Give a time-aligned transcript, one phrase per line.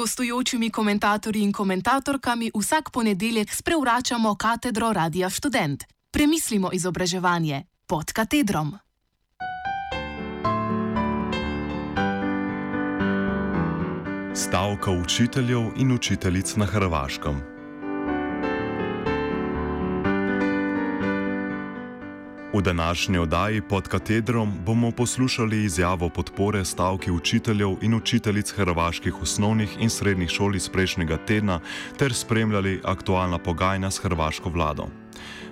[0.00, 5.84] gostujočimi komentatorji in komentatorkami vsak ponedeljek sprevračamo katedro Radia Student.
[6.10, 8.78] Premislimo izobraževanje pod katedrom.
[14.34, 17.49] Stavka učiteljev in učiteljic na Hrvaškem.
[22.52, 29.76] V današnji oddaji pod katedrom bomo poslušali izjavo podpore stavki učiteljev in učiteljic hrvaških osnovnih
[29.80, 31.60] in srednjih šol iz prejšnjega tedna
[31.98, 34.86] ter spremljali aktualna pogajanja s hrvaško vlado.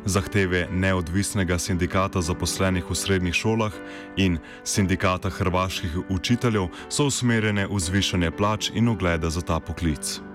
[0.05, 3.73] Zahteve neodvisnega sindikata zaposlenih v srednjih šolah
[4.17, 10.28] in sindikata hrvaških učiteljev so usmerjene v zvišanje plač in uglede za ta poklic.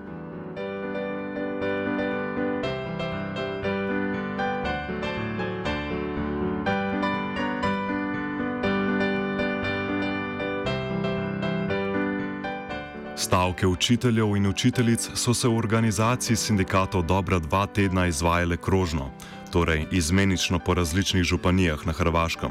[13.16, 19.10] Stavke učiteljev in učiteljic so se v organizaciji sindikatov dobra dva tedna izvajale krožno,
[19.52, 22.50] torej izmenično po različnih županijah na Hrvaškem.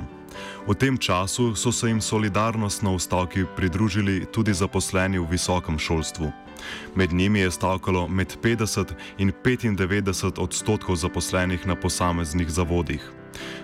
[0.68, 6.32] V tem času so se jim solidarnostno v stavki pridružili tudi zaposleni v visokem šolstvu.
[6.96, 13.12] Med njimi je stavkalo med 50 in 95 odstotkov zaposlenih na posameznih zavodih.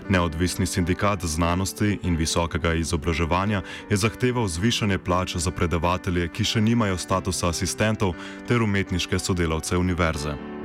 [0.09, 6.97] Neodvisni sindikat znanosti in visokega izobraževanja je zahteval zvišanje plač za predavatelje, ki še nimajo
[6.97, 8.15] statusa asistentov,
[8.47, 10.58] ter umetniške sodelavce univerze.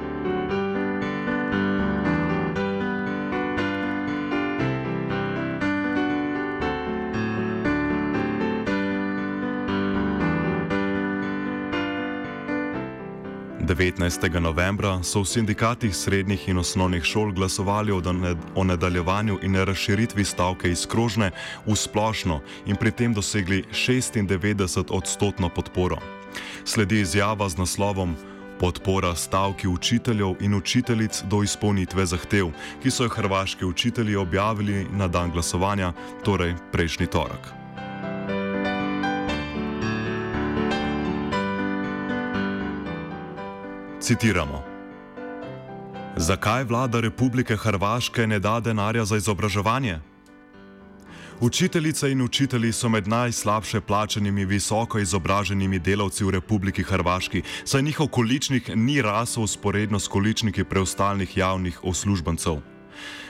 [13.65, 14.41] 19.
[14.41, 17.93] novembra so v sindikatih srednjih in osnovnih šol glasovali
[18.55, 21.31] o nadaljevanju in razširitvi stavke iz krožne
[21.66, 25.97] v splošno in pri tem dosegli 96 odstotno podporo.
[26.65, 28.16] Sledi izjava z naslovom
[28.61, 32.53] Podpora stavki učiteljev in učiteljic do izpolnitve zahtev,
[32.83, 35.93] ki so jo hrvaški učitelji objavili na dan glasovanja,
[36.25, 37.63] torej prejšnji torek.
[44.04, 44.62] Citiramo:
[46.16, 49.98] Zakaj vlada Republike Hrvaške ne da denarja za izobraževanje?
[51.41, 58.09] Učiteljice in učitelji so med najslabše plačenimi visoko izobraženimi delavci v Republiki Hrvaški, saj njihov
[58.09, 62.60] količnik ni rasel usporedno s količniki preostalih javnih uslužbencev.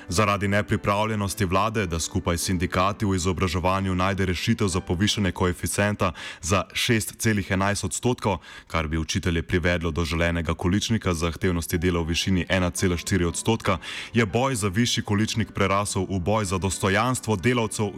[0.09, 6.65] Zaradi nepripravljenosti vlade, da skupaj s sindikati v izobraževanju najde rešitev za povišanje koeficienta za
[6.73, 13.79] 6,11 odstotkov, kar bi učitelje privedlo do želenega količnika zahtevnosti dela v višini 1,4 odstotka,
[14.13, 17.93] je boj za višji količnik prerasel v boj za dostojanstvo delavcev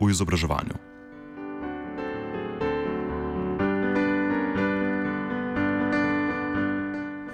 [0.00, 0.95] v izobraževanju.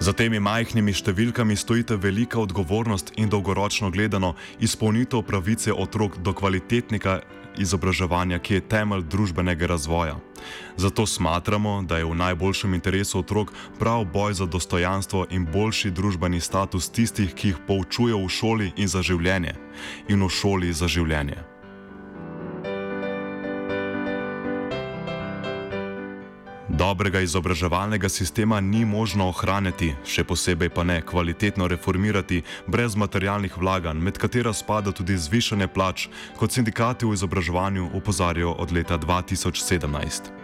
[0.03, 7.21] Za temi majhnimi številkami stojite velika odgovornost in dolgoročno gledano izpolnitev pravice otrok do kvalitetnega
[7.63, 10.17] izobraževanja, ki je temelj družbenega razvoja.
[10.75, 16.43] Zato smatramo, da je v najboljšem interesu otrok prav boj za dostojanstvo in boljši družbeni
[16.43, 19.55] status tistih, ki jih poučujejo v šoli in za življenje,
[20.11, 21.52] in v šoli za življenje.
[26.83, 34.03] Dobrega izobraževalnega sistema ni možno ohraniti, še posebej pa ne kvalitetno reformirati brez materialnih vlaganj,
[34.03, 40.42] med katera spada tudi zvišanje plač, kot sindikati v izobraževanju upozarjajo od leta 2017.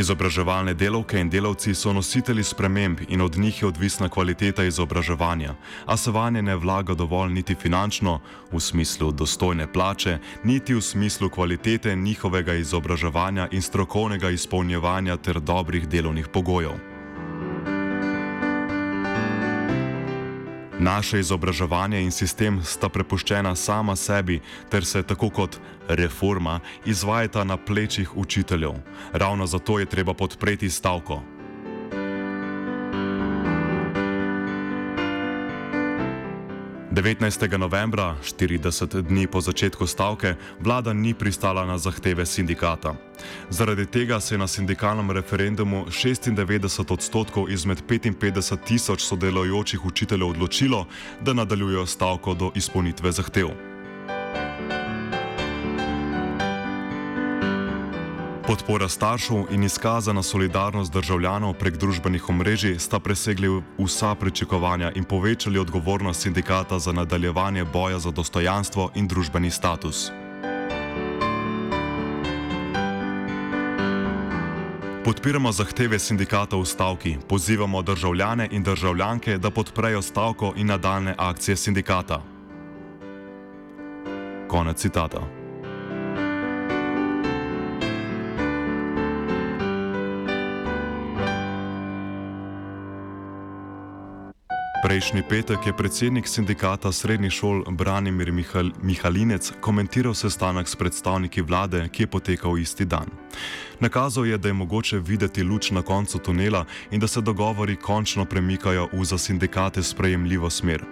[0.00, 5.54] Izobraževalne delavke in delavci so nositelji sprememb in od njih je odvisna kvaliteta izobraževanja,
[5.86, 8.20] a se vanje ne vlaga dovolj niti finančno,
[8.52, 15.88] v smislu dostojne plače, niti v smislu kvalitete njihovega izobraževanja in strokovnega izpolnjevanja ter dobrih
[15.88, 16.89] delovnih pogojev.
[20.80, 24.38] Naše izobraževanje in sistem sta prepuščena sama sebi,
[24.72, 28.72] ter se tako kot reforma izvajata na plečih učiteljev.
[29.12, 31.20] Ravno zato je treba podpreti stavko.
[37.02, 37.58] 19.
[37.58, 42.94] novembra, 40 dni po začetku stavke, vlada ni pristala na zahteve sindikata.
[43.50, 50.86] Zaradi tega se je na sindikalnem referendumu 96 odstotkov izmed 55 tisoč sodelujočih učiteljev odločilo,
[51.20, 53.69] da nadaljujejo stavko do izpolnitve zahtev.
[58.50, 63.46] Podpora staršev in izkazana solidarnost državljanov prek družbenih omrežij sta presegli
[63.78, 70.10] vsa pričakovanja in povečali odgovornost sindikata za nadaljevanje boja za dostojanstvo in družbeni status.
[75.04, 81.56] Podpiramo zahteve sindikata v stavki, pozivamo državljane in državljanke, da podprejo stavko in nadaljne akcije
[81.56, 82.22] sindikata.
[84.48, 85.39] Konec citata.
[94.80, 101.84] Prejšnji petek je predsednik sindikata srednjih šol Branimir Mihal Mihalinec komentiral sestanek s predstavniki vlade,
[101.92, 103.04] ki je potekal isti dan.
[103.80, 108.24] Nakazal je, da je mogoče videti luč na koncu tunela in da se dogovori končno
[108.24, 110.84] premikajo v za sindikate sprejemljivo smer.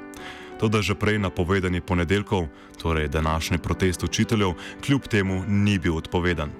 [0.61, 2.47] To, da že prej napovedani ponedeljkov,
[2.77, 4.53] torej današnji protest učiteljev,
[4.85, 6.51] kljub temu ni bil odpovedan.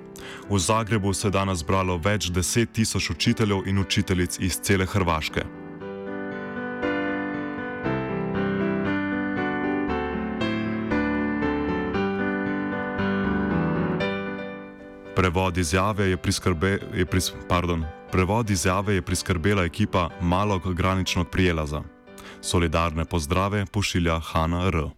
[0.49, 5.68] V Zagrebu se je danes zbralo več deset tisoč učiteljev in učiteljic iz cele Hrvaške.
[15.19, 21.83] Prevod izjave je, priskrbe, je, pris, pardon, prevod izjave je priskrbela ekipa malog graničnog prijelaza.
[22.41, 24.98] Solidarne pozdrave pošilja Hanna R.